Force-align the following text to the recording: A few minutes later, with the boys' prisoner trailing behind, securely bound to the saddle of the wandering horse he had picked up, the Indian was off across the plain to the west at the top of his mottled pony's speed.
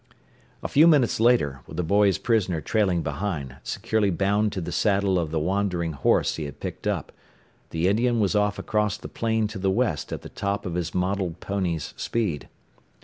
A 0.63 0.67
few 0.67 0.87
minutes 0.87 1.19
later, 1.19 1.61
with 1.67 1.77
the 1.77 1.83
boys' 1.83 2.17
prisoner 2.17 2.59
trailing 2.59 3.03
behind, 3.03 3.57
securely 3.61 4.09
bound 4.09 4.51
to 4.53 4.59
the 4.59 4.71
saddle 4.71 5.19
of 5.19 5.29
the 5.29 5.37
wandering 5.39 5.91
horse 5.93 6.37
he 6.37 6.45
had 6.45 6.59
picked 6.59 6.87
up, 6.87 7.11
the 7.69 7.87
Indian 7.87 8.19
was 8.19 8.33
off 8.33 8.57
across 8.57 8.97
the 8.97 9.07
plain 9.07 9.45
to 9.49 9.59
the 9.59 9.69
west 9.69 10.11
at 10.11 10.23
the 10.23 10.29
top 10.29 10.65
of 10.65 10.73
his 10.73 10.95
mottled 10.95 11.39
pony's 11.39 11.93
speed. 11.97 12.49